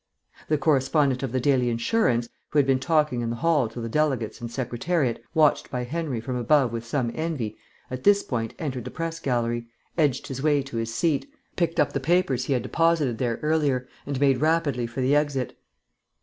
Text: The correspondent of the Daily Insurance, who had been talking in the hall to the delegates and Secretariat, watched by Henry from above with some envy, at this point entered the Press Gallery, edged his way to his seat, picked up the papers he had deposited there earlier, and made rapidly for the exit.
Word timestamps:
The 0.49 0.57
correspondent 0.57 1.21
of 1.21 1.31
the 1.31 1.39
Daily 1.39 1.69
Insurance, 1.69 2.27
who 2.49 2.57
had 2.57 2.65
been 2.65 2.79
talking 2.79 3.21
in 3.21 3.29
the 3.29 3.35
hall 3.35 3.69
to 3.69 3.79
the 3.79 3.87
delegates 3.87 4.41
and 4.41 4.49
Secretariat, 4.51 5.23
watched 5.35 5.69
by 5.69 5.83
Henry 5.83 6.19
from 6.19 6.35
above 6.37 6.71
with 6.73 6.83
some 6.83 7.11
envy, 7.13 7.55
at 7.91 8.03
this 8.03 8.23
point 8.23 8.55
entered 8.57 8.85
the 8.85 8.89
Press 8.89 9.19
Gallery, 9.19 9.67
edged 9.99 10.25
his 10.25 10.41
way 10.41 10.63
to 10.63 10.77
his 10.77 10.91
seat, 10.91 11.31
picked 11.55 11.79
up 11.79 11.93
the 11.93 11.99
papers 11.99 12.45
he 12.45 12.53
had 12.53 12.63
deposited 12.63 13.19
there 13.19 13.37
earlier, 13.43 13.87
and 14.07 14.19
made 14.19 14.41
rapidly 14.41 14.87
for 14.87 15.01
the 15.01 15.15
exit. 15.15 15.55